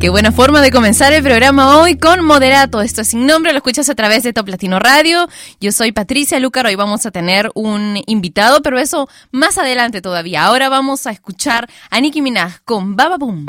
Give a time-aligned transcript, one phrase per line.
[0.00, 2.80] Qué buena forma de comenzar el programa hoy con Moderato.
[2.80, 5.28] Esto es sin nombre, lo escuchas a través de Top Latino Radio.
[5.60, 10.44] Yo soy Patricia Lucar, hoy vamos a tener un invitado, pero eso más adelante todavía.
[10.44, 13.44] Ahora vamos a escuchar a Nicki Minaj con Baba Boom.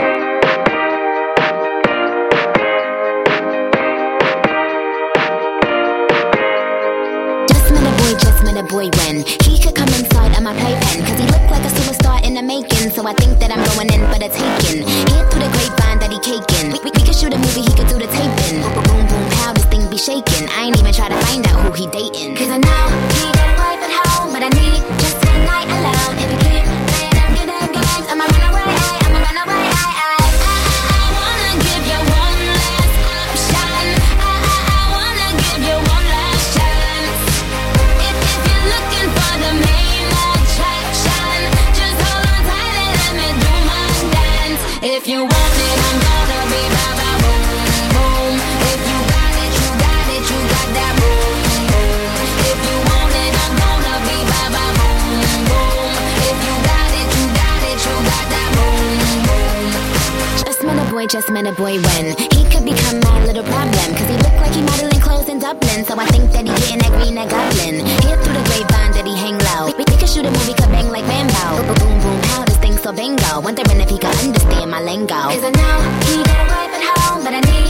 [8.70, 11.81] boy when inside of my playpen cause he a
[12.32, 12.90] in the making.
[12.92, 14.88] So I think that I'm going in for the taking.
[14.88, 16.72] Hear through the grapevine that he caking.
[16.72, 18.64] We, we, we could shoot a movie, he could do the taping.
[18.64, 20.48] Boom, boom, boom, pow, this thing be shaking.
[20.56, 22.36] I ain't even try to find out who he dating.
[22.40, 22.84] Cause I know
[23.20, 25.21] he got a wife at home But I need just
[61.02, 62.06] boy just met a boy when
[62.36, 63.88] he could become my little problem.
[63.98, 65.84] Cause he looked like he modeling clothes in Dublin.
[65.86, 67.86] So I think that he getting that green, that goblin.
[68.06, 69.74] Hear through the grapevine that he hang low.
[69.78, 71.66] We, we a shoot a movie, could bang like Bambo.
[71.66, 73.42] Boom, boom, boom, pow, this thing so bingo.
[73.42, 75.34] Wondering if he could understand my lingo.
[75.34, 77.61] Is I know he got a wife at home, but I need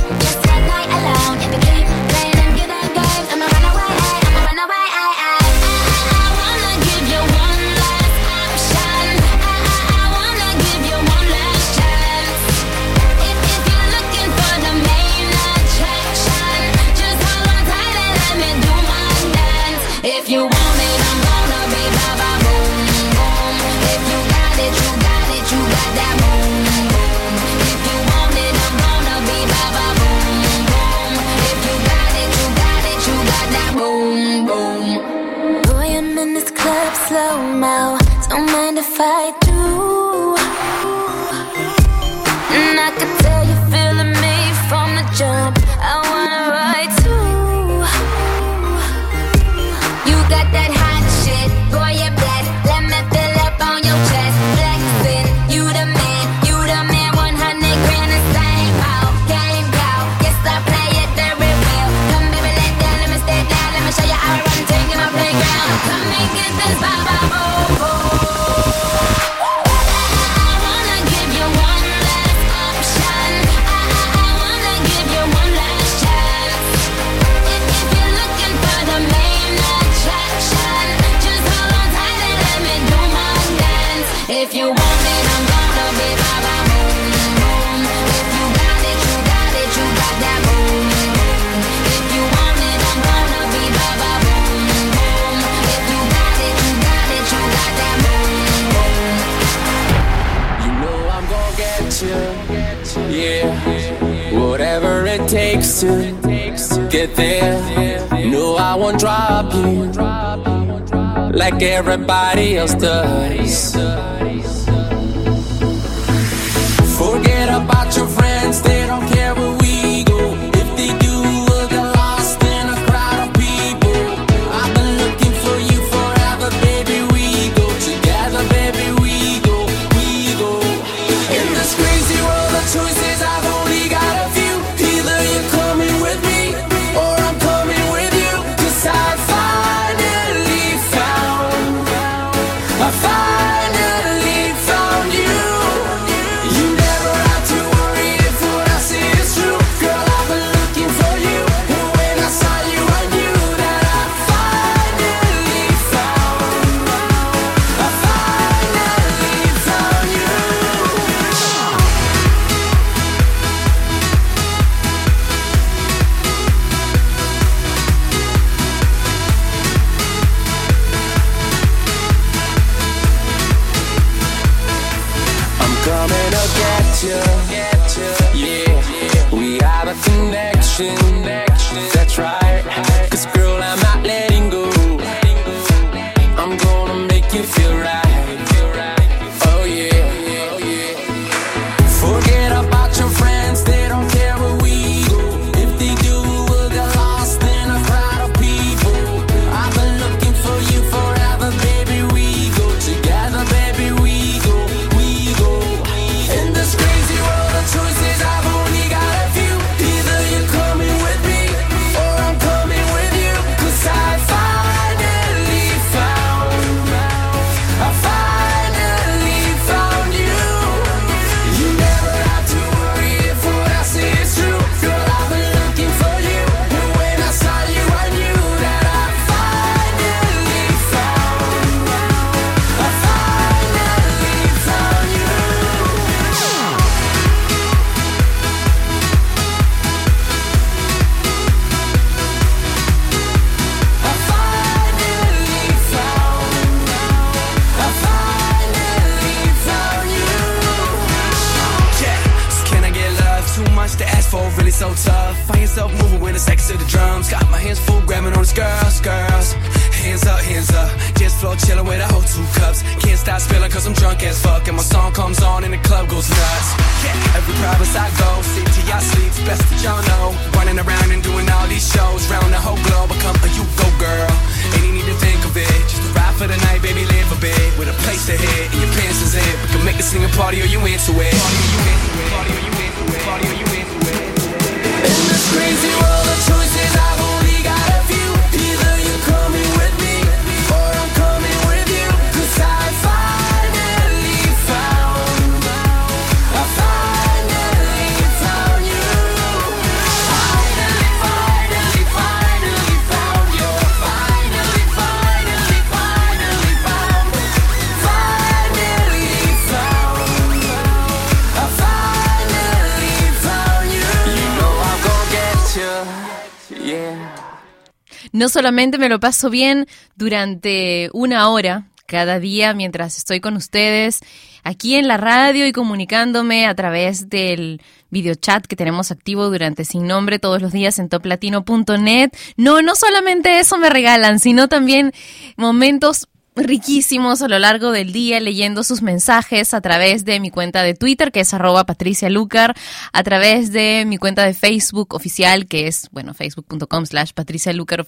[318.62, 324.20] solamente me lo paso bien durante una hora cada día mientras estoy con ustedes
[324.64, 330.06] aquí en la radio y comunicándome a través del videochat que tenemos activo durante Sin
[330.06, 332.30] Nombre todos los días en toplatino.net.
[332.56, 335.12] No, no solamente eso me regalan, sino también
[335.58, 340.84] momentos riquísimos a lo largo del día leyendo sus mensajes a través de mi cuenta
[340.84, 342.76] de Twitter que es arroba Patricia Lucar,
[343.14, 348.06] a través de mi cuenta de Facebook oficial que es, bueno, facebook.com slash Patricia Lucar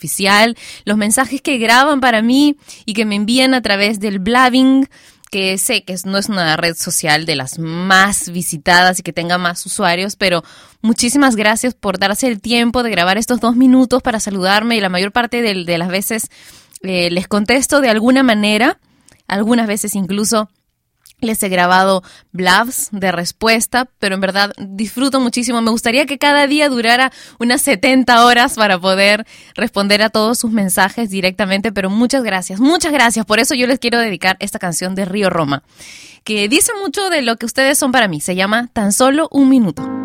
[0.86, 4.90] los mensajes que graban para mí y que me envían a través del Blabbing
[5.32, 9.40] que sé que no es una red social de las más visitadas y que tenga
[9.40, 10.44] más usuarios, pero
[10.84, 14.90] muchísimas gracias por darse el tiempo de grabar estos dos minutos para saludarme y la
[14.90, 16.30] mayor parte de, de las veces
[16.84, 18.80] eh, les contesto de alguna manera,
[19.28, 20.50] algunas veces incluso
[21.24, 25.62] les he grabado blabs de respuesta, pero en verdad disfruto muchísimo.
[25.62, 29.26] Me gustaría que cada día durara unas 70 horas para poder
[29.56, 33.26] responder a todos sus mensajes directamente, pero muchas gracias, muchas gracias.
[33.26, 35.64] Por eso yo les quiero dedicar esta canción de Río Roma,
[36.24, 38.20] que dice mucho de lo que ustedes son para mí.
[38.20, 40.03] Se llama Tan solo un minuto.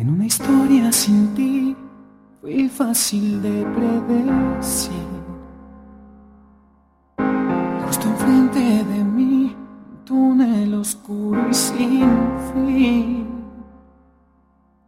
[0.00, 1.76] En una historia sin ti
[2.40, 5.10] fue fácil de predecir.
[7.84, 12.08] Justo enfrente de mí, un túnel oscuro y sin
[12.50, 13.26] fin.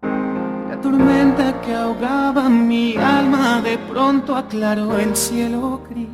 [0.00, 6.08] La tormenta que ahogaba mi alma de pronto aclaró el cielo gris.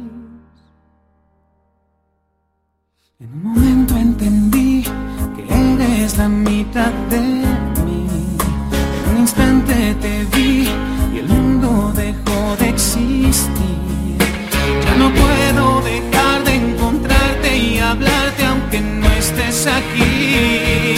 [3.20, 4.82] En un momento entendí
[5.36, 7.67] que eres la mitad de
[12.56, 14.16] de existir.
[14.84, 20.96] Ya no puedo dejar de encontrarte y hablarte aunque no estés aquí.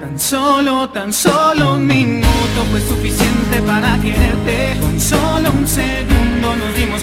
[0.00, 4.76] Tan solo, tan solo un minuto fue suficiente para quererte.
[4.80, 7.02] Con solo un segundo nos dimos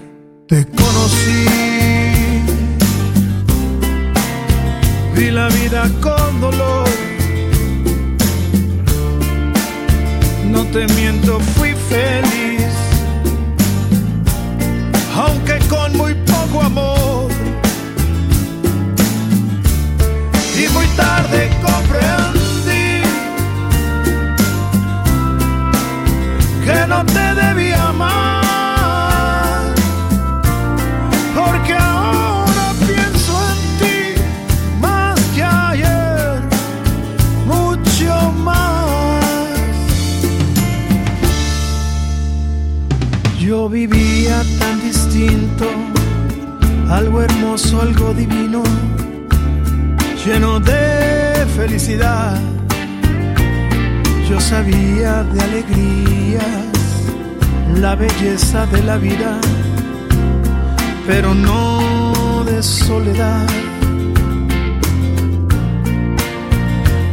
[43.41, 45.65] Yo vivía tan distinto,
[46.91, 48.61] algo hermoso, algo divino,
[50.23, 52.39] lleno de felicidad.
[54.29, 56.67] Yo sabía de alegrías,
[57.77, 59.39] la belleza de la vida,
[61.07, 63.47] pero no de soledad.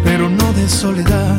[0.04, 1.38] Pero no de soledad.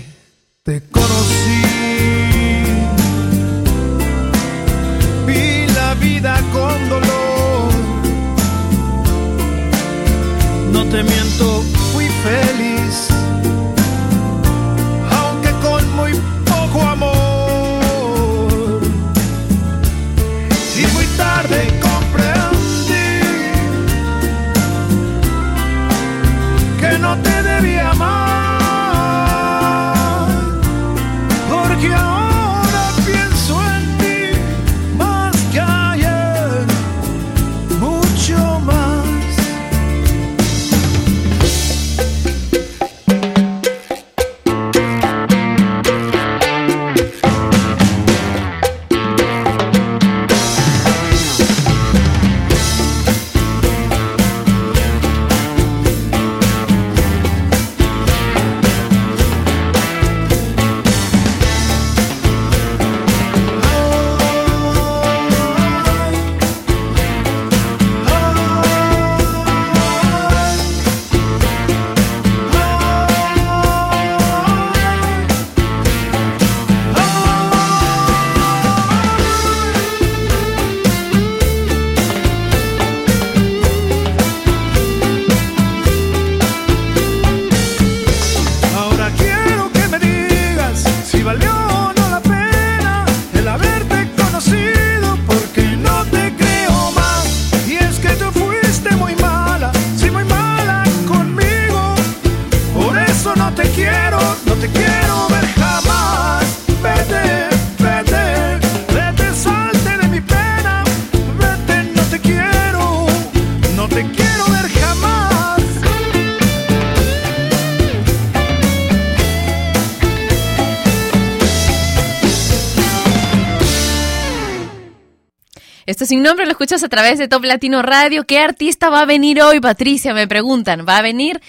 [126.11, 128.25] sin nombre lo escuchas a través de Top Latino Radio.
[128.25, 130.13] ¿Qué artista va a venir hoy, Patricia?
[130.13, 130.85] Me preguntan.
[130.85, 131.39] Va a venir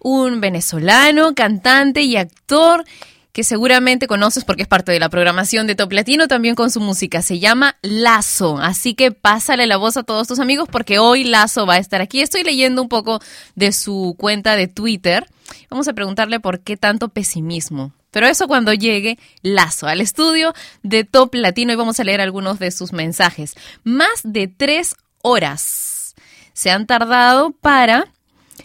[0.00, 2.84] un venezolano, cantante y actor
[3.30, 6.80] que seguramente conoces porque es parte de la programación de Top Latino, también con su
[6.80, 7.22] música.
[7.22, 8.58] Se llama Lazo.
[8.58, 12.00] Así que pásale la voz a todos tus amigos porque hoy Lazo va a estar
[12.00, 12.20] aquí.
[12.20, 13.20] Estoy leyendo un poco
[13.54, 15.28] de su cuenta de Twitter.
[15.70, 17.92] Vamos a preguntarle por qué tanto pesimismo.
[18.10, 22.58] Pero eso cuando llegue Lazo al estudio de Top Latino y vamos a leer algunos
[22.58, 23.54] de sus mensajes.
[23.84, 26.14] Más de tres horas
[26.52, 28.12] se han tardado para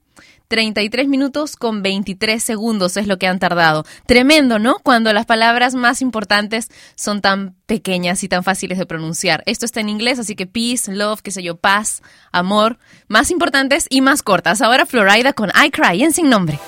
[0.48, 3.84] 33 minutos con 23 segundos es lo que han tardado.
[4.06, 4.76] Tremendo, ¿no?
[4.82, 9.42] Cuando las palabras más importantes son tan pequeñas y tan fáciles de pronunciar.
[9.46, 12.02] Esto está en inglés, así que peace, love, qué sé yo, paz,
[12.32, 12.78] amor,
[13.08, 14.60] más importantes y más cortas.
[14.60, 16.58] Ahora Florida con I Cry en sin nombre.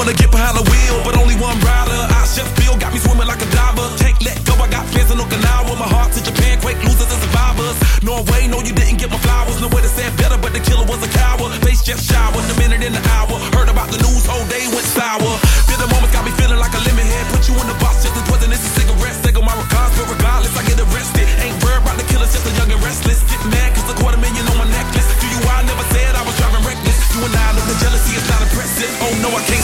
[0.00, 2.00] Wanna get behind the wheel, but only one rider.
[2.08, 3.84] I just feel got me swimming like a diver.
[4.00, 5.76] Can't let go, I got plans in Okinawa.
[5.76, 7.76] My heart to Japan, quake losers and survivors.
[8.00, 9.60] Norway, no, you didn't get my flowers.
[9.60, 11.52] No way to say it better, but the killer was a coward.
[11.60, 13.36] Face just showered, the minute in the hour.
[13.52, 15.32] Heard about the news, whole day went sour.
[15.68, 17.28] Feel the moments got me feeling like a lemon head.
[17.36, 19.20] Put you in the box just as poisonous as cigarettes.
[19.20, 21.28] Take on my regards, but regardless, I get arrested.
[21.44, 23.20] Ain't worried about the killers, just a young and restless.
[23.28, 25.12] Get mad, cause a quarter million on my necklace.
[25.20, 26.96] Do you, I never said I was driving reckless.
[27.12, 28.88] You and I know the jealousy is not impressive.
[29.04, 29.59] Oh no, I can't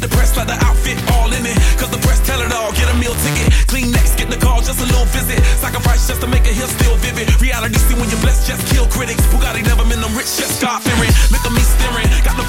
[0.00, 1.52] Get the press like the outfit all in it.
[1.76, 2.72] Cause the press tell it all.
[2.72, 3.52] Get a meal ticket.
[3.68, 5.36] Clean next, get the call, just a little visit.
[5.60, 7.28] Sacrifice just to make it here still vivid.
[7.36, 9.20] Reality see when you're blessed, just kill critics.
[9.28, 11.12] Bugatti never been them rich, just start fearing.
[11.28, 12.48] Look at me staring, got the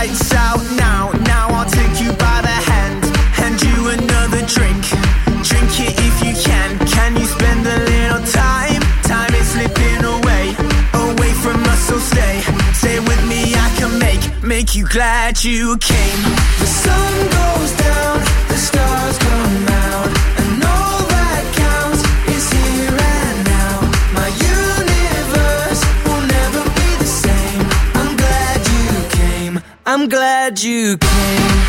[0.00, 3.04] Lights out now, now I'll take you by the hand.
[3.40, 4.82] Hand you another drink.
[5.48, 6.68] Drink it if you can.
[6.94, 8.80] Can you spend a little time?
[9.12, 10.44] Time is slipping away,
[11.06, 12.36] away from us, so stay.
[12.80, 16.22] Stay with me, I can make, make you glad you came.
[16.62, 18.16] The sun goes down,
[18.48, 19.69] the stars come out,
[29.92, 31.59] I'm glad you came.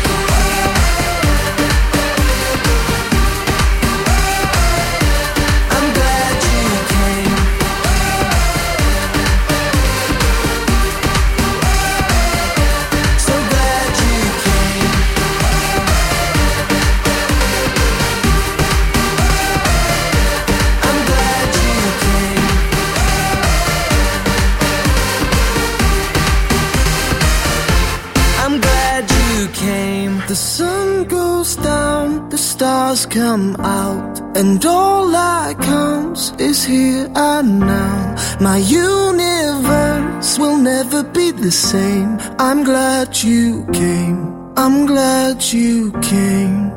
[34.42, 38.16] And all that counts is here and now.
[38.40, 42.18] My universe will never be the same.
[42.40, 44.20] I'm glad you came.
[44.56, 46.72] I'm glad you came.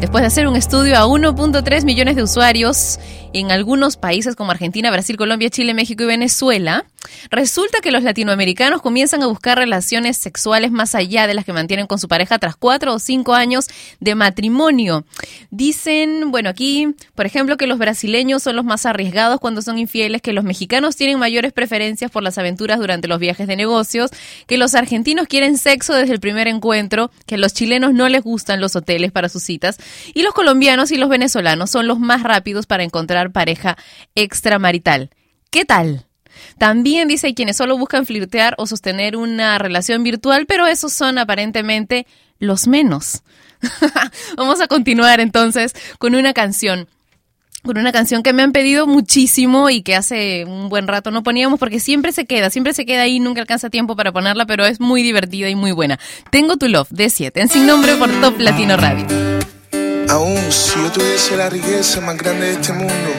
[0.00, 3.00] Después de hacer un estudio a 1.3 millones de usuarios
[3.38, 6.84] en algunos países como Argentina, Brasil, Colombia, Chile, México y Venezuela,
[7.30, 11.86] resulta que los latinoamericanos comienzan a buscar relaciones sexuales más allá de las que mantienen
[11.86, 13.66] con su pareja tras cuatro o cinco años
[14.00, 15.04] de matrimonio.
[15.50, 20.22] Dicen, bueno, aquí, por ejemplo, que los brasileños son los más arriesgados cuando son infieles,
[20.22, 24.10] que los mexicanos tienen mayores preferencias por las aventuras durante los viajes de negocios,
[24.46, 28.60] que los argentinos quieren sexo desde el primer encuentro, que los chilenos no les gustan
[28.60, 29.78] los hoteles para sus citas,
[30.14, 33.76] y los colombianos y los venezolanos son los más rápidos para encontrar pareja
[34.14, 35.10] extramarital.
[35.50, 36.06] ¿Qué tal?
[36.58, 42.06] También dice quienes solo buscan flirtear o sostener una relación virtual, pero esos son aparentemente
[42.38, 43.22] los menos.
[44.36, 46.88] Vamos a continuar entonces con una canción
[47.64, 51.24] con una canción que me han pedido muchísimo y que hace un buen rato no
[51.24, 54.64] poníamos porque siempre se queda, siempre se queda ahí, nunca alcanza tiempo para ponerla, pero
[54.64, 55.98] es muy divertida y muy buena.
[56.30, 59.06] Tengo tu love de 7 en sin nombre por Top Latino Radio.
[60.10, 63.10] Aún si yo tuviese la riqueza más grande de este mundo,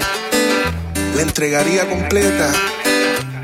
[1.15, 2.51] la entregaría completa.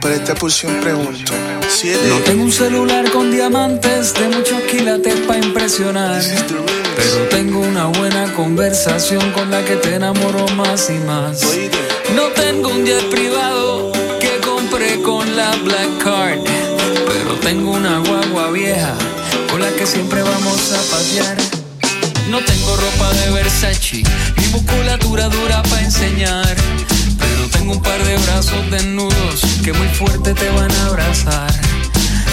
[0.02, 1.32] Para esta porción pregunto.
[1.68, 2.08] Siete.
[2.10, 6.22] No tengo un celular con diamantes de muchos quilates para impresionar.
[6.96, 11.42] Pero tengo una buena conversación con la que te enamoro más y más.
[12.16, 16.40] No tengo un jet privado que compré con la Black Card.
[17.08, 18.96] Pero tengo una guagua vieja
[19.52, 21.65] con la que siempre vamos a pasear.
[22.30, 24.04] No tengo ropa de Versace
[24.38, 26.56] ni musculatura dura para enseñar.
[27.20, 31.54] Pero tengo un par de brazos desnudos que muy fuerte te van a abrazar.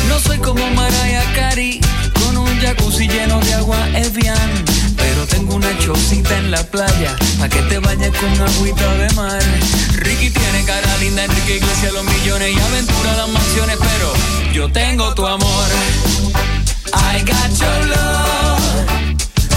[0.08, 1.80] No soy como Mariah Carey
[2.14, 4.64] con un jacuzzi lleno de agua Evian.
[4.96, 9.42] Pero tengo una chocita en la playa pa' que te bañes con agüita de mar.
[9.96, 13.76] Ricky tiene cara linda, Enrique Iglesias los millones y aventura las mansiones.
[13.76, 14.12] Pero
[14.54, 15.68] yo tengo tu amor.
[16.94, 18.51] I got your love.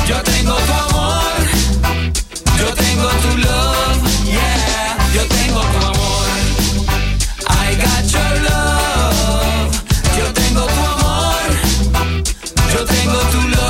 [0.08, 1.34] Yo tengo tu amor.
[2.60, 4.02] Yo tengo tu love.
[4.26, 4.98] Yeah.
[5.16, 6.28] Yo tengo tu amor.
[7.50, 9.72] I got your love.
[10.18, 11.48] Yo tengo tu amor.
[12.74, 13.65] Yo tengo tu love.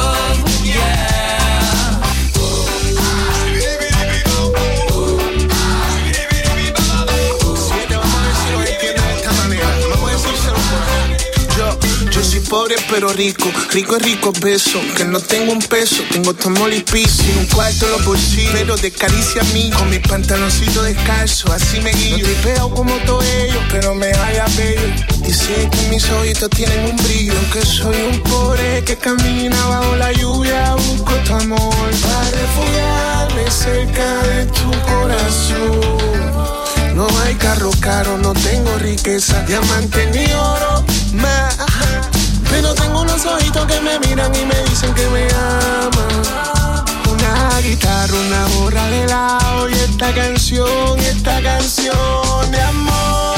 [12.46, 16.82] Pobre pero rico, rico es rico beso, que no tengo un peso, tengo tomol y
[16.82, 21.52] piso, un cuarto en los bolsillos, pero de caricia a mí, con mis pantaloncitos descalzos,
[21.52, 22.18] así me guío.
[22.18, 26.92] No tripeo como todos ellos, pero me haya bello, y sé que mis ojitos tienen
[26.92, 32.32] un brillo, que soy un pobre que camina bajo la lluvia, busco tu amor, para
[32.32, 36.06] refugiarme cerca de tu corazón.
[36.96, 42.15] No hay carro caro, no tengo riqueza, diamante ni oro, más.
[42.56, 46.24] Pero tengo unos ojitos que me miran y me dicen que me aman.
[47.12, 53.36] Una guitarra, una borra de lado y esta canción, esta canción de amor.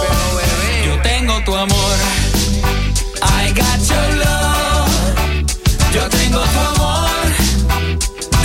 [0.00, 1.96] Pero bebé, Yo tengo tu amor.
[3.20, 5.44] I got your love.
[5.92, 7.10] Yo tengo tu amor.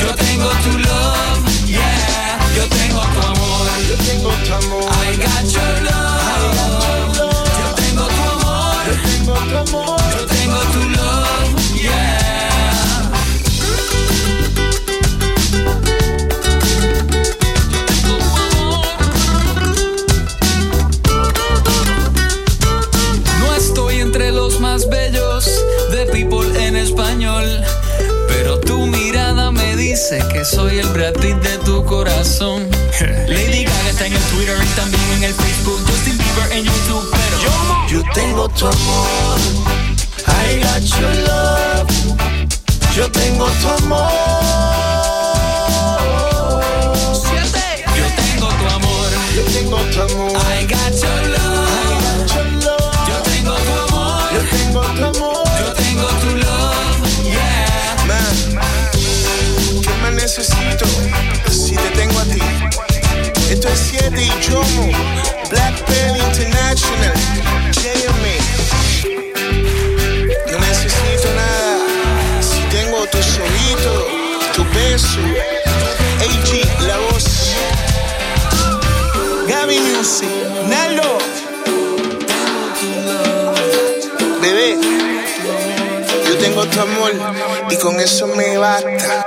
[0.02, 1.66] Yo tengo tu love.
[1.66, 2.38] Yeah.
[2.54, 3.68] Yo tengo tu amor.
[3.88, 4.97] Yo tengo tu amor.
[30.10, 32.66] Dice que soy el Brad Pitt de tu corazón.
[33.28, 35.82] Lady Gaga está en el Twitter y también en el Facebook.
[35.86, 39.40] Justin Bieber en YouTube, pero Yo tengo tu amor.
[40.28, 41.90] I got your love.
[42.96, 44.12] Yo tengo tu amor.
[47.98, 49.10] yo tengo tu amor.
[49.36, 50.32] Yo tengo tu amor.
[50.32, 52.34] I got your love.
[52.34, 53.08] Your love.
[53.10, 54.34] Yo tengo tu amor.
[54.34, 55.17] Yo tengo tu amor.
[64.18, 64.92] Esto es 7 y Jomo,
[65.50, 65.76] Black
[66.18, 67.14] International,
[67.72, 68.36] JMA.
[70.52, 74.04] No necesito nada si tengo tus ojitos,
[74.56, 75.20] tu beso,
[76.20, 77.54] AG, la voz.
[79.48, 80.30] Gaby Music,
[80.68, 81.18] Nalo.
[84.42, 84.78] Bebé,
[86.28, 87.12] yo tengo tu amor
[87.70, 89.27] y con eso me basta.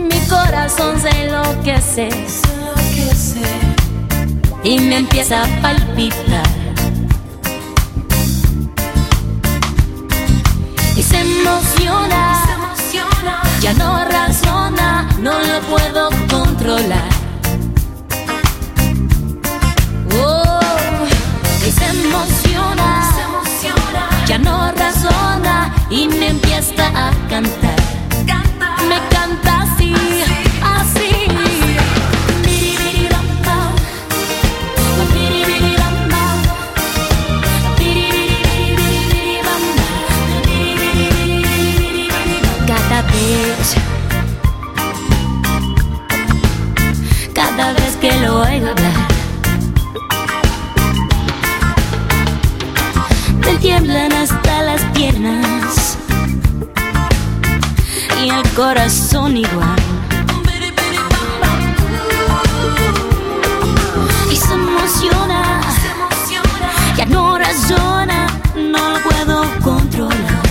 [0.08, 2.10] mi corazón se enloquece
[4.63, 6.47] y me empieza a palpitar.
[10.95, 12.43] Y se emociona,
[13.62, 17.12] ya no razona, no lo puedo controlar.
[25.89, 27.75] Y me empieza a cantar.
[28.89, 29.93] Me canta así,
[30.61, 31.09] así.
[42.67, 43.75] Cada vez,
[47.33, 49.13] cada vez que lo oigo hablar.
[53.63, 55.98] tiemblan hasta las piernas
[58.23, 59.79] y el corazón igual.
[64.31, 65.62] Y se emociona,
[66.98, 70.41] ya no razona, no lo puedo controlar.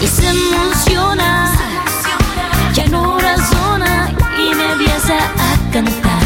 [0.00, 1.50] Y se emociona,
[2.72, 6.22] ya no razona y me empieza a cantar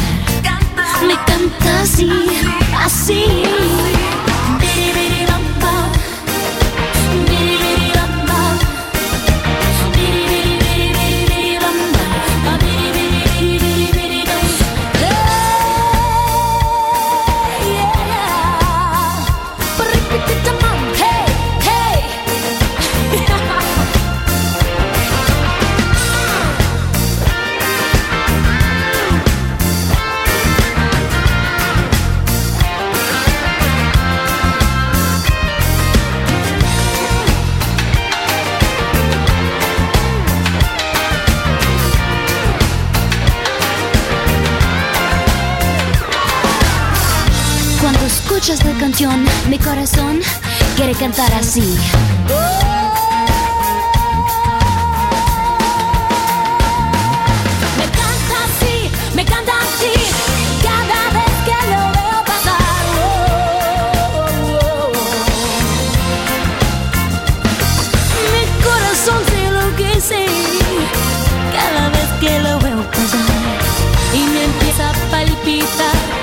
[1.07, 2.11] me canta así,
[2.85, 3.43] así.
[49.49, 50.21] Mi corazón
[50.77, 51.77] quiere cantar así.
[57.77, 59.93] Me canta así, me canta así,
[60.63, 62.85] cada vez que lo veo pasar.
[68.33, 70.27] Mi corazón se enloquece
[71.53, 73.57] cada vez que lo veo pasar
[74.15, 76.16] y me empieza a palpitar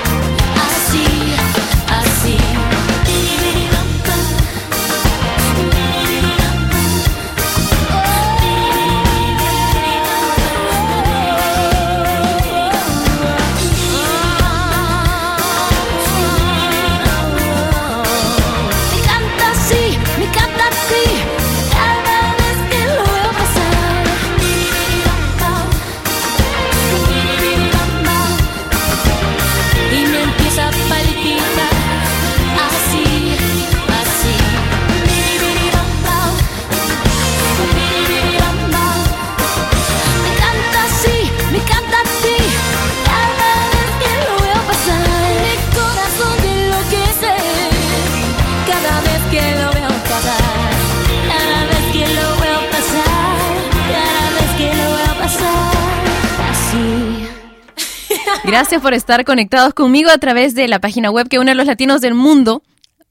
[58.84, 62.02] por estar conectados conmigo a través de la página web que une a los latinos
[62.02, 62.62] del mundo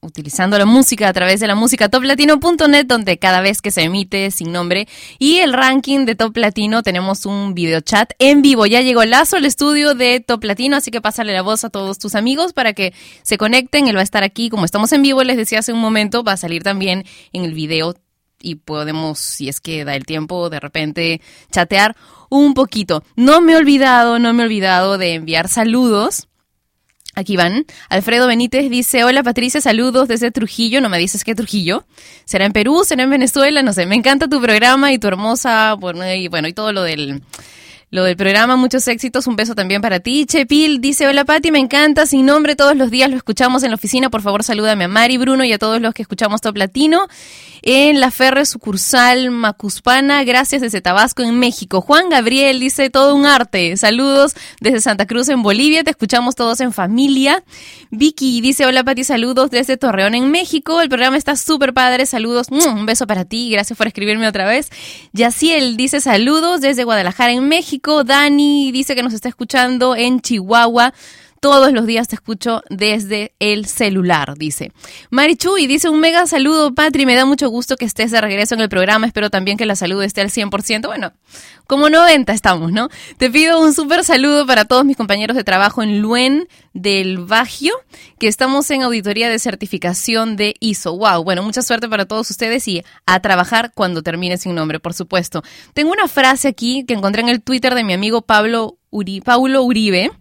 [0.02, 4.30] utilizando la música a través de la música toplatino.net donde cada vez que se emite
[4.30, 8.68] sin nombre y el ranking de Top Latino tenemos un video chat en vivo.
[8.68, 11.98] Ya llegó Lazo al estudio de Top Latino, así que pásale la voz a todos
[11.98, 12.94] tus amigos para que
[13.24, 13.88] se conecten.
[13.88, 16.34] Él va a estar aquí, como estamos en vivo, les decía hace un momento, va
[16.34, 17.96] a salir también en el video
[18.44, 21.22] y podemos, si es que da el tiempo, de repente
[21.52, 21.96] chatear
[22.30, 23.04] un poquito.
[23.16, 26.28] No me he olvidado, no me he olvidado de enviar saludos.
[27.16, 27.66] Aquí van.
[27.89, 30.82] Alfredo Benítez dice, hola Patricia, saludos desde Trujillo.
[30.82, 31.86] No me dices qué Trujillo.
[32.26, 32.84] ¿Será en Perú?
[32.86, 33.62] ¿Será en Venezuela?
[33.62, 33.86] No sé.
[33.86, 37.22] Me encanta tu programa y tu hermosa, bueno, y, bueno, y todo lo del,
[37.94, 38.56] lo del programa.
[38.56, 39.28] Muchos éxitos.
[39.28, 40.26] Un beso también para ti.
[40.26, 42.08] Chepil dice, hola Pati, me encanta.
[42.08, 44.10] Sin nombre, todos los días lo escuchamos en la oficina.
[44.10, 47.08] Por favor, salúdame a Mari, Bruno y a todos los que escuchamos Top Latino
[47.62, 50.24] en la Ferre sucursal Macuspana.
[50.24, 51.82] Gracias desde Tabasco, en México.
[51.82, 53.78] Juan Gabriel dice todo un arte.
[53.78, 55.84] Saludos desde Santa Cruz, en Bolivia.
[55.84, 57.44] Te escuchamos todos en familia.
[57.91, 60.82] Vicky dice hola Pati, saludos desde Torreón, en México.
[60.82, 62.08] El programa está súper padre.
[62.08, 62.50] Saludos.
[62.50, 63.52] Mm, Un beso para ti.
[63.52, 64.72] Gracias por escribirme otra vez.
[65.12, 67.83] Yaciel dice saludos desde Guadalajara, en México.
[68.06, 70.94] Dani dice que nos está escuchando en Chihuahua.
[71.44, 74.72] Todos los días te escucho desde el celular, dice.
[75.10, 77.06] Marichuy dice un mega saludo, Patri.
[77.06, 79.08] Me da mucho gusto que estés de regreso en el programa.
[79.08, 80.86] Espero también que la salud esté al 100%.
[80.86, 81.12] Bueno,
[81.68, 82.88] como 90 estamos, ¿no?
[83.18, 87.74] Te pido un súper saludo para todos mis compañeros de trabajo en Luen del Bagio,
[88.20, 90.98] que estamos en auditoría de certificación de ISO.
[90.98, 94.94] Wow, bueno, mucha suerte para todos ustedes y a trabajar cuando termine sin nombre, por
[94.94, 95.44] supuesto.
[95.74, 99.64] Tengo una frase aquí que encontré en el Twitter de mi amigo Pablo Uri, Paulo
[99.64, 100.12] Uribe.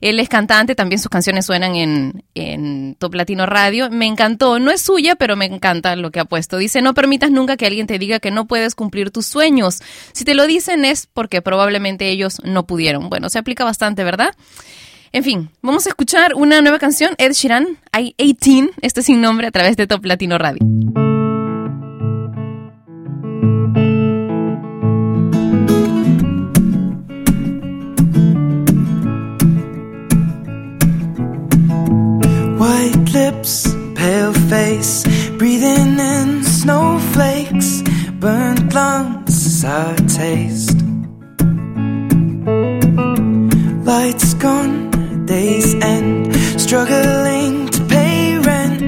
[0.00, 3.90] Él es cantante, también sus canciones suenan en, en Top Latino Radio.
[3.90, 6.56] Me encantó, no es suya, pero me encanta lo que ha puesto.
[6.56, 9.80] Dice, no permitas nunca que alguien te diga que no puedes cumplir tus sueños.
[10.12, 13.10] Si te lo dicen es porque probablemente ellos no pudieron.
[13.10, 14.34] Bueno, se aplica bastante, ¿verdad?
[15.12, 19.48] En fin, vamos a escuchar una nueva canción, Ed Sheeran, I 18, este sin nombre,
[19.48, 20.60] a través de Top Latino Radio.
[32.70, 33.66] White lips,
[33.96, 35.02] pale face,
[35.38, 37.82] breathing in snowflakes,
[38.20, 40.78] burnt lungs, sour taste.
[43.84, 48.80] Lights gone, days end, struggling to pay rent,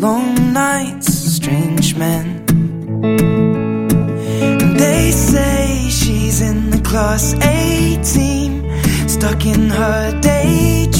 [0.00, 2.24] long nights, strange men.
[4.78, 8.52] They say she's in the class A team,
[9.06, 10.99] stuck in her daydream.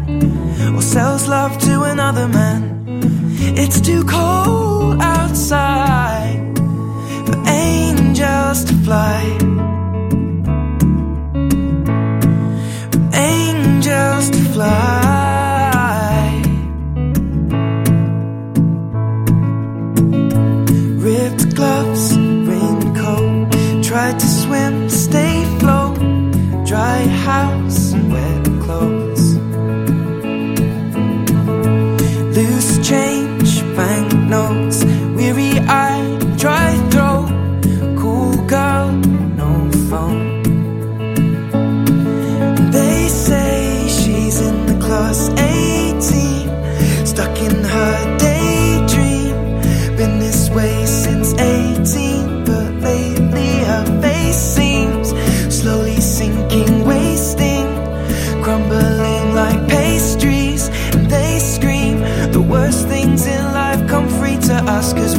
[0.91, 2.61] sells love to another man.
[3.55, 6.53] It's too cold outside
[7.25, 9.21] for angels to fly.
[12.91, 15.10] For angels to fly.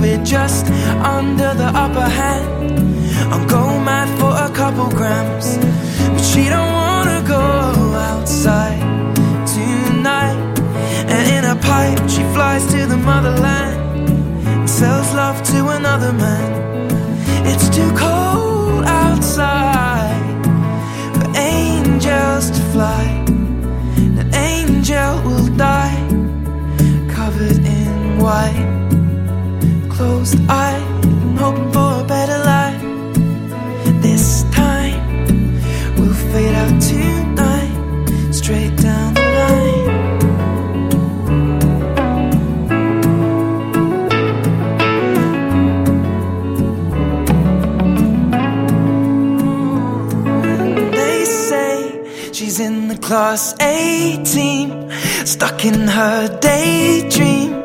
[0.02, 0.66] We're just
[1.16, 2.44] under the upper hand.
[3.32, 5.56] I'm go mad for a couple grams,
[6.12, 7.44] but she don't wanna go
[8.10, 8.80] outside
[9.46, 10.58] tonight.
[11.14, 14.08] And in a pipe, she flies to the motherland
[14.58, 16.50] and sells love to another man.
[17.46, 20.42] It's too cold outside
[21.14, 23.04] for angels to fly.
[24.20, 26.00] An angel will die
[27.08, 28.81] covered in white,
[30.02, 32.82] closed eye and hoping for a better life.
[34.06, 35.00] This time
[35.96, 39.86] we'll fade out tonight, straight down the line.
[50.98, 51.74] They say
[52.32, 54.90] she's in the class 18,
[55.24, 57.61] stuck in her daydream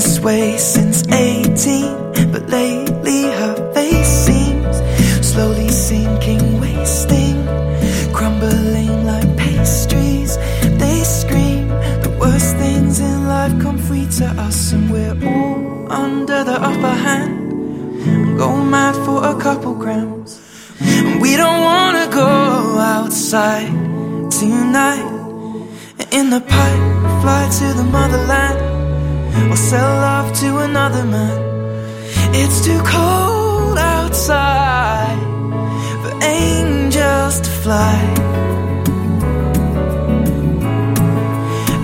[0.00, 4.76] this way since 18, but lately her face seems
[5.20, 7.44] slowly sinking, wasting,
[8.10, 10.38] crumbling like pastries.
[10.78, 11.68] They scream
[12.00, 16.96] the worst things in life come free to us, and we're all under the upper
[17.06, 18.38] hand.
[18.38, 20.40] Go mad for a couple grams.
[21.20, 22.30] We don't wanna go
[22.96, 23.68] outside
[24.32, 25.08] tonight.
[26.10, 26.84] In the pipe,
[27.20, 28.69] fly to the motherland,
[29.50, 31.38] or sell love to another man.
[32.40, 35.20] It's too cold outside
[36.02, 37.96] for angels to fly.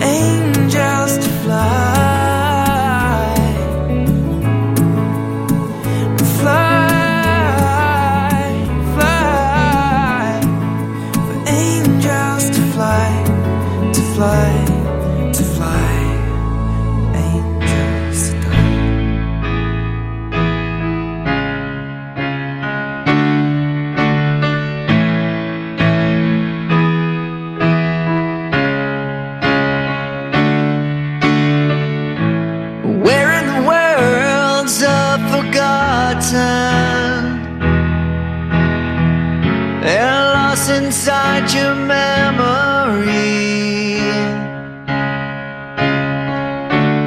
[0.02, 1.36] Angels to fly.
[1.46, 1.85] Fly,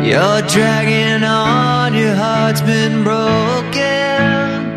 [0.09, 4.71] You're dragging on, your heart's been broken.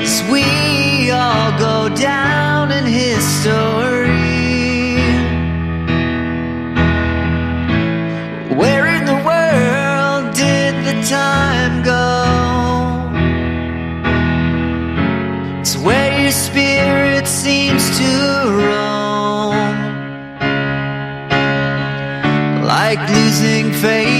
[0.00, 4.16] As we all go down in history.
[8.56, 12.06] Where in the world did the time go?
[15.60, 18.08] It's where your spirit seems to
[18.56, 19.90] roam.
[22.64, 23.00] Like
[23.80, 24.19] Face.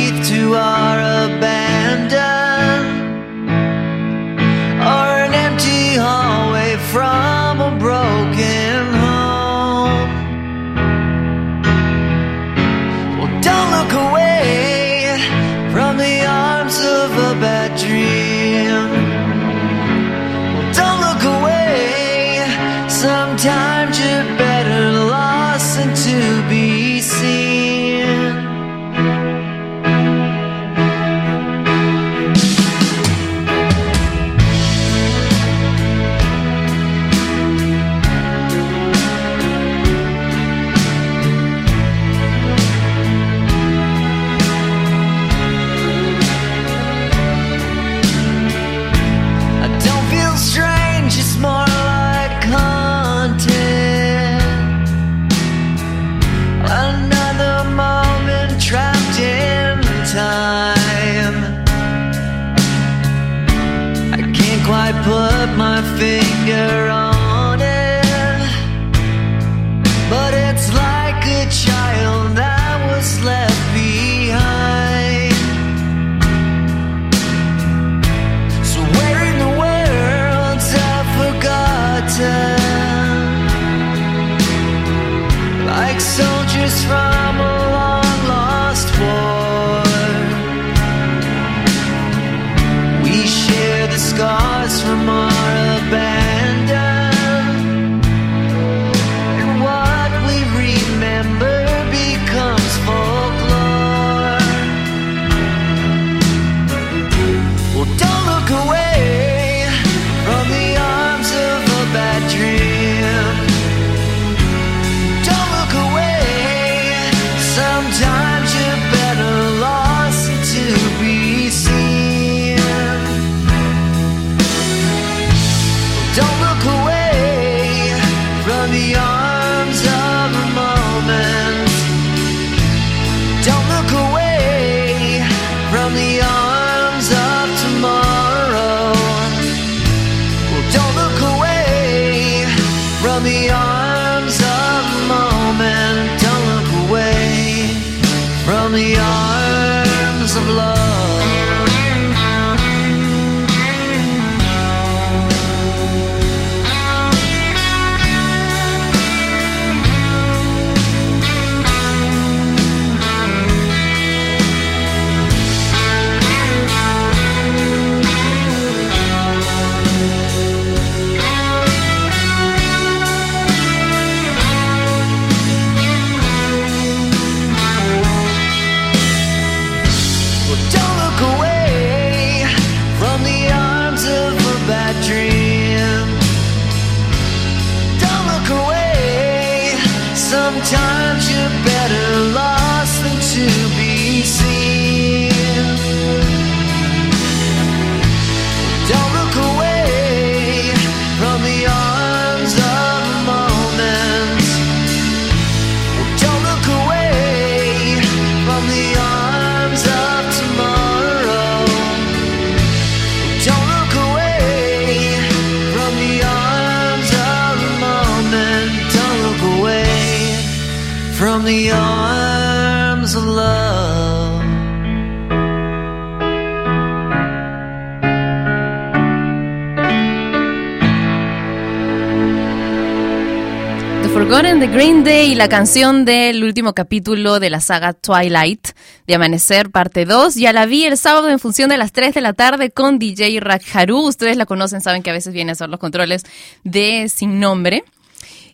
[234.81, 238.68] Green Day la canción del último capítulo de la saga Twilight
[239.07, 240.37] de Amanecer, parte 2.
[240.37, 243.41] Ya la vi el sábado en función de las 3 de la tarde con DJ
[243.41, 243.99] Rakharu.
[243.99, 246.24] Ustedes la conocen, saben que a veces viene a hacer los controles
[246.64, 247.85] de Sin Nombre.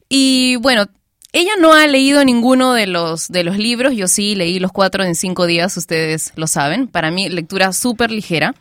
[0.08, 0.86] Y bueno,
[1.32, 3.94] ella no ha leído ninguno de los, de los libros.
[3.94, 6.88] Yo sí leí los cuatro en cinco días, ustedes lo saben.
[6.88, 8.56] Para mí, lectura súper ligera.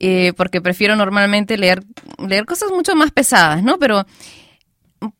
[0.00, 1.84] eh, porque prefiero normalmente leer,
[2.26, 3.78] leer cosas mucho más pesadas, ¿no?
[3.78, 4.04] Pero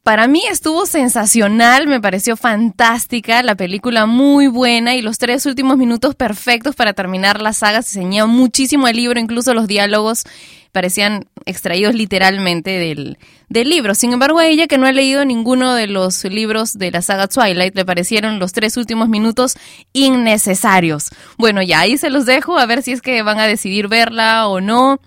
[0.02, 5.76] para mí estuvo sensacional, me pareció fantástica, la película muy buena y los tres últimos
[5.76, 7.82] minutos perfectos para terminar la saga.
[7.82, 10.24] Se ceñía muchísimo el libro, incluso los diálogos
[10.72, 13.18] parecían extraídos literalmente del,
[13.48, 13.94] del libro.
[13.94, 17.28] Sin embargo, a ella que no ha leído ninguno de los libros de la saga
[17.28, 19.56] Twilight, le parecieron los tres últimos minutos
[19.92, 21.10] innecesarios.
[21.36, 24.48] Bueno, ya ahí se los dejo a ver si es que van a decidir verla
[24.48, 25.00] o no.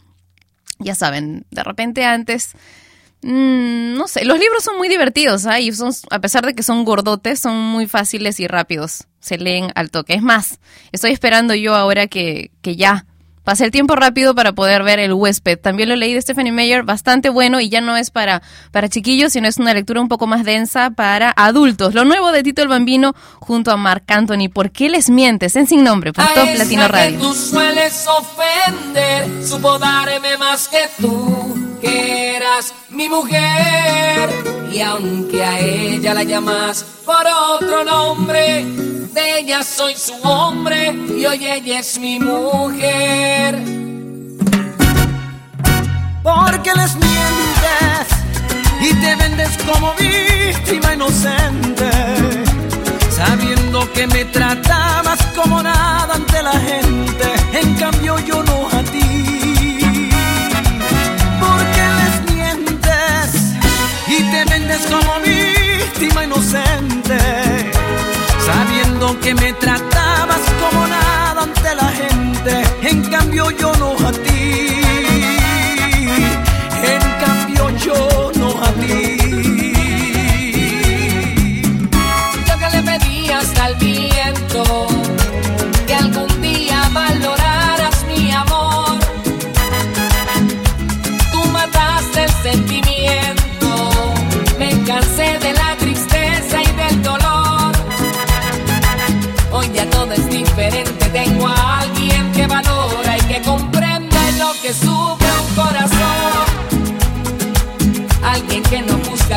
[0.78, 2.52] Ya saben, de repente antes
[3.28, 5.46] Mm, no sé, los libros son muy divertidos.
[5.60, 9.06] Y son, a pesar de que son gordotes, son muy fáciles y rápidos.
[9.20, 10.14] Se leen al toque.
[10.14, 10.60] Es más,
[10.92, 13.08] estoy esperando yo ahora que, que ya
[13.44, 15.58] pase el tiempo rápido para poder ver El huésped.
[15.58, 19.34] También lo leí de Stephanie Meyer, bastante bueno y ya no es para, para chiquillos,
[19.34, 21.96] sino es una lectura un poco más densa para adultos.
[21.96, 24.50] Lo nuevo de Tito el Bambino junto a Marc Anthony.
[24.54, 25.56] ¿Por qué les mientes?
[25.56, 27.20] En Sin Nombre, por A Top esa Latino que Radio.
[27.20, 34.30] tú sueles ofender, supo darme más que tú, eras mi mujer.
[34.72, 38.66] Y aunque a ella la llamas por otro nombre,
[39.14, 43.62] de ella soy su hombre y hoy ella es mi mujer.
[46.24, 48.08] Porque les mientes
[48.82, 51.90] y te vendes como víctima inocente,
[53.10, 58.95] sabiendo que me tratabas como nada ante la gente, en cambio yo no a.
[66.24, 67.18] inocente,
[68.46, 69.95] sabiendo que me tratabas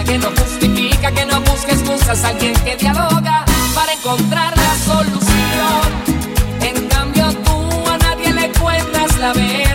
[0.08, 3.44] que no justifica, que no busca excusas, alguien que dialoga
[3.74, 5.86] para encontrar la solución.
[6.62, 9.67] En cambio tú a nadie le cuentas la verdad.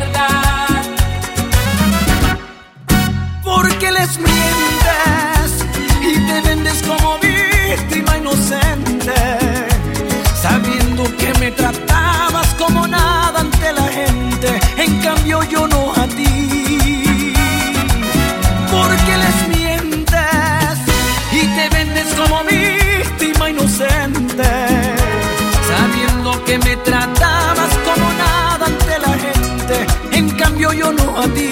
[31.18, 31.50] A ti.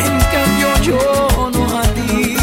[0.00, 2.34] En cambio yo no a ti.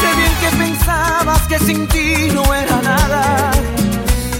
[0.00, 3.50] Sé bien que pensabas que sin ti no era nada.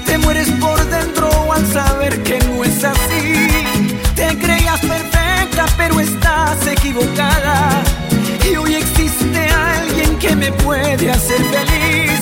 [0.07, 3.49] Te mueres por dentro al saber que no es así.
[4.15, 7.83] Te creías perfecta, pero estás equivocada.
[8.51, 12.21] Y hoy existe alguien que me puede hacer feliz.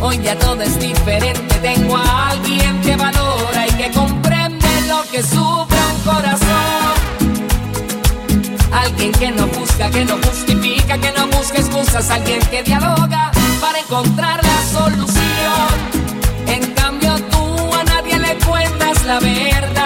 [0.00, 4.17] Hoy ya todo es diferente, tengo a alguien que valora y que lo
[5.18, 6.94] que un corazón.
[8.70, 13.80] Alguien que no busca, que no justifica, que no busca excusas, alguien que dialoga para
[13.80, 15.74] encontrar la solución.
[16.46, 19.77] En cambio tú a nadie le cuentas la verdad.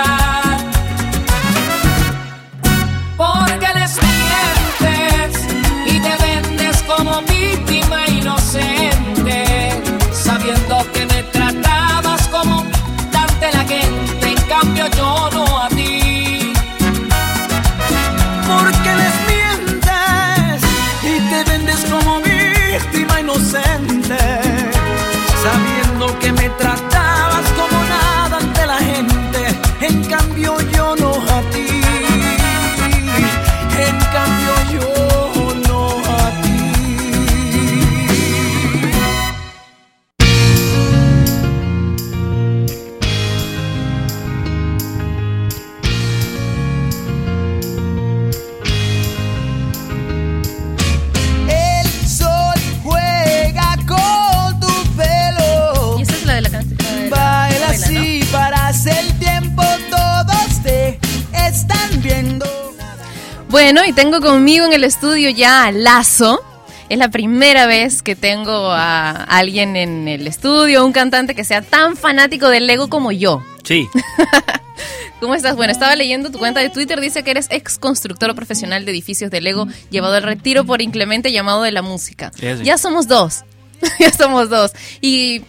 [63.73, 66.45] Bueno, y tengo conmigo en el estudio ya a Lazo.
[66.91, 71.63] Es la primera vez que tengo a alguien en el estudio, un cantante que sea
[71.63, 73.43] tan fanático del Lego como yo.
[73.65, 73.89] Sí,
[75.21, 75.57] ¿Cómo estás?
[75.57, 79.31] Bueno, estaba leyendo tu cuenta de Twitter, dice que eres ex constructor profesional de edificios
[79.31, 82.31] de Lego, llevado al retiro por inclemente llamado de la música.
[82.39, 82.65] Sí, sí.
[82.65, 83.43] Ya somos dos,
[83.99, 84.73] ya somos dos.
[85.01, 85.45] Y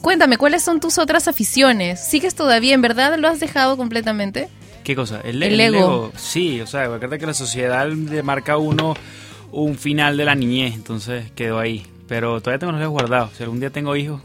[0.00, 1.98] cuéntame, ¿cuáles son tus otras aficiones?
[1.98, 4.48] ¿Sigues todavía, en verdad lo has dejado completamente?
[4.84, 5.20] ¿Qué cosa?
[5.22, 5.76] El, El el Lego.
[5.76, 6.12] Lego.
[6.16, 8.94] Sí, o sea, acuérdate que la sociedad le marca a uno
[9.52, 11.86] un final de la niñez, entonces quedó ahí.
[12.08, 13.30] Pero todavía tengo los Legos guardados.
[13.36, 14.20] Si algún día tengo hijos,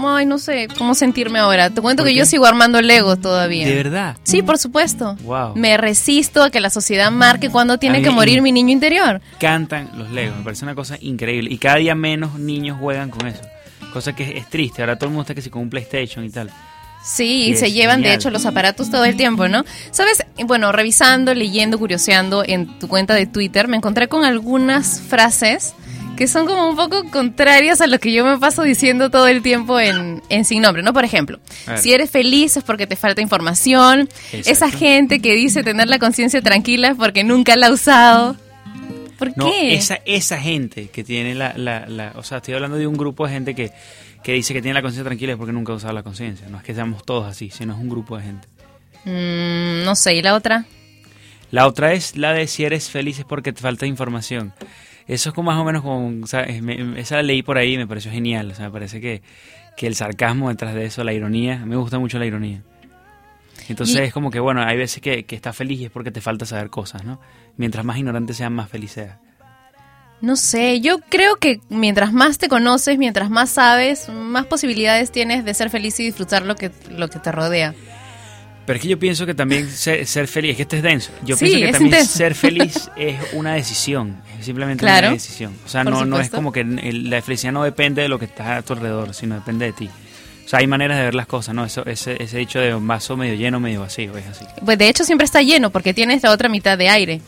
[0.00, 1.70] Ay, no sé cómo sentirme ahora.
[1.70, 2.20] Te cuento ¿Por que qué?
[2.20, 3.66] yo sigo armando Lego todavía.
[3.66, 4.16] ¿de verdad?
[4.22, 5.16] Sí, por supuesto.
[5.24, 5.56] Wow.
[5.56, 9.20] Me resisto a que la sociedad marque cuándo tiene que morir mi niño interior.
[9.40, 11.50] Cantan los Legos, me parece una cosa increíble.
[11.52, 13.42] Y cada día menos niños juegan con eso.
[13.92, 14.82] Cosa que es, es triste.
[14.82, 16.48] Ahora todo el mundo está que si con un PlayStation y tal.
[17.10, 19.64] Sí, y se llevan de hecho los aparatos todo el tiempo, ¿no?
[19.92, 25.72] Sabes, bueno, revisando, leyendo, curioseando en tu cuenta de Twitter, me encontré con algunas frases
[26.18, 29.40] que son como un poco contrarias a lo que yo me paso diciendo todo el
[29.40, 30.92] tiempo en, en Sin Nombre, ¿no?
[30.92, 31.38] Por ejemplo,
[31.76, 34.50] si eres feliz es porque te falta información, Exacto.
[34.50, 38.36] esa gente que dice tener la conciencia tranquila es porque nunca la ha usado.
[39.16, 39.74] ¿Por No, qué?
[39.74, 43.26] esa, esa gente que tiene la, la, la- O sea, estoy hablando de un grupo
[43.26, 43.70] de gente que,
[44.22, 46.48] que dice que tiene la conciencia tranquila es porque nunca ha usado la conciencia.
[46.48, 48.48] No es que seamos todos así, sino es un grupo de gente.
[49.04, 50.64] Mm, no sé, ¿y la otra?
[51.50, 54.52] La otra es la de si eres feliz es porque te falta información.
[55.06, 57.56] Eso es como más o menos como, o sea, es- me- esa la leí por
[57.56, 58.50] ahí y me pareció genial.
[58.50, 59.22] O sea, me parece que,
[59.76, 62.62] que el sarcasmo detrás de eso, la ironía, me gusta mucho la ironía.
[63.68, 66.10] Entonces Y- es como que, bueno, hay veces que, que estás feliz y es porque
[66.10, 67.20] te falta saber cosas, ¿no?
[67.56, 69.16] Mientras más ignorante seas, más feliz seas.
[70.20, 75.44] No sé, yo creo que mientras más te conoces, mientras más sabes, más posibilidades tienes
[75.44, 77.74] de ser feliz y disfrutar lo que, lo que te rodea.
[78.66, 81.10] Pero es que yo pienso que también ser, ser feliz, es que este es denso.
[81.24, 82.18] Yo Sí, pienso que también intenso.
[82.18, 85.54] ser feliz es una decisión, es simplemente Claro, una decisión.
[85.64, 88.56] O sea, no, no es como que la felicidad no depende de lo que está
[88.56, 89.88] a tu alrededor, sino depende de ti.
[90.44, 91.64] O sea, hay maneras de ver las cosas, ¿no?
[91.64, 94.46] Eso, ese, ese dicho de un vaso medio lleno, medio vacío, es así.
[94.64, 97.20] Pues de hecho siempre está lleno porque tienes la otra mitad de aire.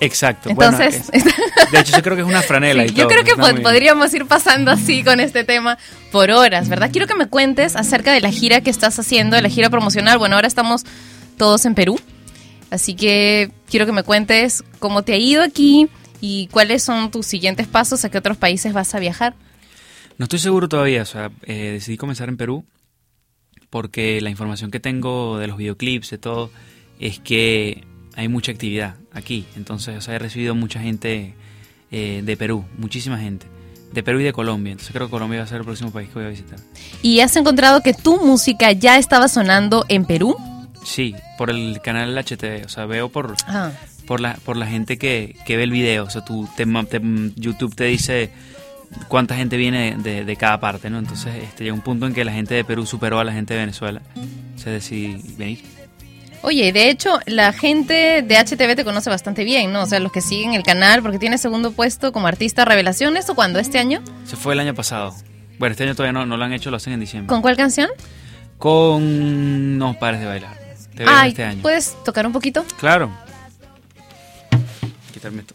[0.00, 0.50] Exacto.
[0.54, 2.82] bueno, Entonces, es- de hecho, yo creo que es una franela.
[2.86, 5.78] Sí, y yo creo que podríamos ir pasando así con este tema
[6.12, 6.90] por horas, ¿verdad?
[6.92, 10.18] Quiero que me cuentes acerca de la gira que estás haciendo, de la gira promocional.
[10.18, 10.82] Bueno, ahora estamos
[11.36, 11.98] todos en Perú,
[12.70, 15.88] así que quiero que me cuentes cómo te ha ido aquí
[16.20, 19.34] y cuáles son tus siguientes pasos, a qué otros países vas a viajar.
[20.18, 22.64] No estoy seguro todavía, o sea, eh, decidí comenzar en Perú
[23.70, 26.50] porque la información que tengo de los videoclips, de todo,
[27.00, 27.84] es que
[28.16, 29.44] hay mucha actividad aquí.
[29.56, 31.34] Entonces, o sea, he recibido mucha gente
[31.90, 33.46] eh, de Perú, muchísima gente.
[33.92, 34.72] De Perú y de Colombia.
[34.72, 36.58] Entonces creo que Colombia va a ser el próximo país que voy a visitar.
[37.02, 40.36] ¿Y has encontrado que tu música ya estaba sonando en Perú?
[40.84, 42.64] Sí, por el canal HTV.
[42.66, 43.70] O sea, veo por, Ah.
[44.06, 46.04] por, la, por la gente que, que ve el video.
[46.04, 47.00] O sea, tú, te, ma- te-
[47.36, 48.30] YouTube te dice
[49.08, 50.98] cuánta gente viene de, de cada parte, ¿no?
[50.98, 53.54] Entonces este, llega un punto en que la gente de Perú superó a la gente
[53.54, 54.02] de Venezuela.
[54.56, 55.62] Se decidí venir.
[56.46, 59.84] Oye, de hecho, la gente de HTV te conoce bastante bien, ¿no?
[59.84, 63.16] O sea, los que siguen el canal, porque tiene segundo puesto como artista revelación.
[63.16, 63.58] ¿Eso cuándo?
[63.58, 64.02] ¿Este año?
[64.26, 65.14] Se fue el año pasado.
[65.58, 67.28] Bueno, este año todavía no, no lo han hecho, lo hacen en diciembre.
[67.28, 67.88] ¿Con cuál canción?
[68.58, 70.54] Con No pares de bailar.
[70.94, 71.62] Te Ay, este año.
[71.62, 72.62] ¿puedes tocar un poquito?
[72.78, 73.10] Claro.
[75.14, 75.54] Quitarme esto.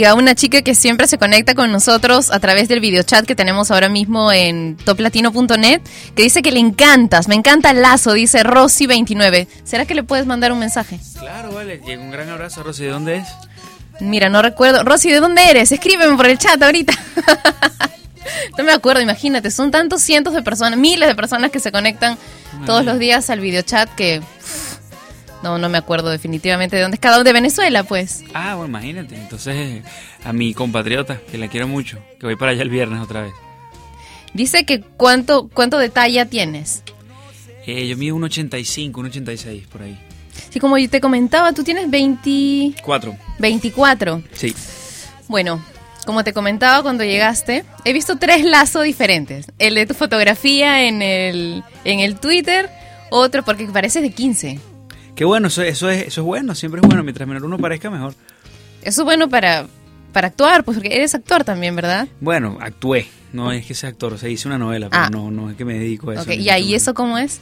[0.00, 3.70] Amiga, una chica que siempre se conecta con nosotros a través del videochat que tenemos
[3.70, 5.82] ahora mismo en toplatino.net,
[6.14, 9.46] que dice que le encantas, me encanta el lazo, dice Rosy29.
[9.64, 10.98] ¿Será que le puedes mandar un mensaje?
[11.18, 11.82] Claro, vale.
[11.84, 12.84] Llega un gran abrazo, Rosy.
[12.84, 13.28] ¿De dónde es?
[14.00, 14.84] Mira, no recuerdo.
[14.84, 15.70] Rosy, ¿de dónde eres?
[15.70, 16.94] Escríbeme por el chat ahorita.
[18.56, 22.16] no me acuerdo, imagínate, son tantos cientos de personas, miles de personas que se conectan
[22.64, 24.22] todos los días al videochat que...
[25.42, 27.24] no, no me acuerdo definitivamente de dónde es cada uno.
[27.24, 28.24] De Venezuela, pues.
[28.34, 29.16] Ah, bueno, imagínate.
[29.16, 29.82] Entonces,
[30.24, 33.32] a mi compatriota, que la quiero mucho, que voy para allá el viernes otra vez.
[34.34, 36.82] Dice que cuánto, cuánto de talla tienes.
[37.66, 39.98] Eh, yo mido un 85, un 86 por ahí.
[40.50, 43.16] Sí, como yo te comentaba, tú tienes 20, Cuatro.
[43.38, 44.22] 24.
[44.32, 44.54] Sí.
[45.28, 45.62] Bueno,
[46.06, 49.46] como te comentaba cuando llegaste, he visto tres lazos diferentes.
[49.58, 52.70] El de tu fotografía en el, en el Twitter,
[53.10, 54.58] otro porque pareces de 15.
[55.14, 57.02] Qué bueno, eso, eso, es, eso es bueno, siempre es bueno.
[57.02, 58.14] Mientras menor uno parezca mejor.
[58.82, 59.66] Eso es bueno para,
[60.12, 62.08] para actuar, pues porque eres actor también, ¿verdad?
[62.20, 63.06] Bueno, actué.
[63.32, 65.10] No es que sea actor, o sea, hice una novela, pero Ah.
[65.10, 66.22] no, no es que me dedico a eso.
[66.22, 67.40] Ok, ¿Y ahí eso cómo es?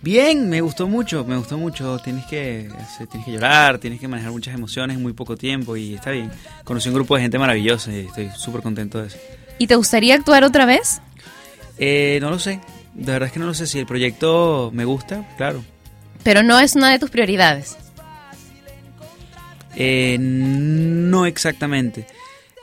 [0.00, 1.98] Bien, me gustó mucho, me gustó mucho.
[1.98, 2.70] Tienes que,
[3.10, 6.30] tienes que llorar, tienes que manejar muchas emociones en muy poco tiempo y está bien.
[6.64, 9.18] Conocí un grupo de gente maravillosa y estoy súper contento de eso.
[9.58, 11.00] ¿Y te gustaría actuar otra vez?
[11.78, 12.60] Eh, no lo sé,
[12.94, 13.66] de verdad es que no lo sé.
[13.66, 15.64] Si el proyecto me gusta, claro.
[16.28, 17.78] Pero no es una de tus prioridades.
[19.74, 22.06] Eh, no exactamente.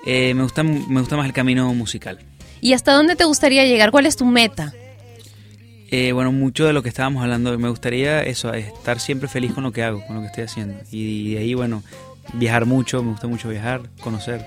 [0.06, 2.20] Eh, me, gusta, me gusta más el camino musical.
[2.62, 3.90] ¿Y hasta dónde te gustaría llegar?
[3.90, 4.72] ¿Cuál es tu meta?
[5.90, 9.64] Eh, bueno, mucho de lo que estábamos hablando, me gustaría eso, estar siempre feliz con
[9.64, 10.76] lo que hago, con lo que estoy haciendo.
[10.92, 11.82] Y de ahí, bueno,
[12.34, 14.46] viajar mucho, me gusta mucho viajar, conocer.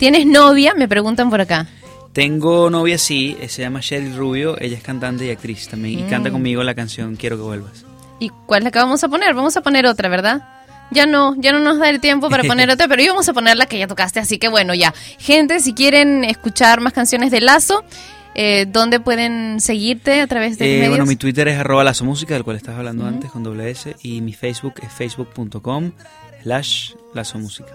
[0.00, 0.74] ¿Tienes novia?
[0.74, 1.68] Me preguntan por acá.
[2.14, 6.02] Tengo novia, sí, eh, se llama Cheryl Rubio, ella es cantante y actriz también, y
[6.04, 6.08] Mm.
[6.08, 7.84] canta conmigo la canción Quiero que vuelvas.
[8.20, 9.34] ¿Y cuál es la que vamos a poner?
[9.34, 10.48] Vamos a poner otra, ¿verdad?
[10.92, 13.56] Ya no, ya no nos da el tiempo para poner otra, pero íbamos a poner
[13.56, 14.94] la que ya tocaste, así que bueno, ya.
[15.18, 17.82] Gente, si quieren escuchar más canciones de Lazo,
[18.36, 20.90] eh, ¿dónde pueden seguirte a través de Eh, medios?
[20.90, 23.96] bueno, mi Twitter es arroba lazo música, del cual estabas hablando antes, con doble S,
[24.02, 25.90] y mi Facebook es facebook.com
[26.44, 27.74] slash lazo música.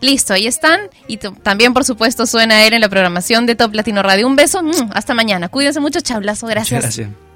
[0.00, 0.80] Listo, ahí están.
[1.06, 4.26] Y también, por supuesto, suena él en la programación de Top Latino Radio.
[4.26, 4.88] Un beso, ¡mua!
[4.92, 5.48] hasta mañana.
[5.48, 6.84] Cuídense mucho, chablazo, gracias.
[6.84, 7.28] Muchas gracias.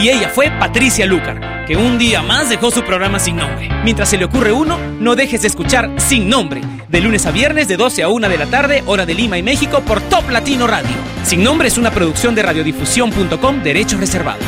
[0.00, 3.68] Y ella fue Patricia Lucar, que un día más dejó su programa sin nombre.
[3.84, 7.68] Mientras se le ocurre uno, no dejes de escuchar Sin Nombre, de lunes a viernes
[7.68, 10.66] de 12 a 1 de la tarde, hora de Lima y México, por Top Latino
[10.66, 10.96] Radio.
[11.24, 14.44] Sin Nombre es una producción de radiodifusión.com, derechos reservados.